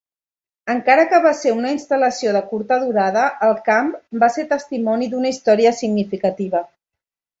Encara 0.73 1.03
que 1.09 1.17
va 1.25 1.33
ser 1.39 1.51
una 1.57 1.73
instal·lació 1.73 2.33
de 2.37 2.41
curta 2.53 2.77
durada, 2.85 3.25
el 3.49 3.53
camp 3.69 3.91
va 4.25 4.31
ser 4.37 4.47
testimoni 4.55 5.11
d'una 5.13 5.35
història 5.37 5.75
significativa. 5.83 6.65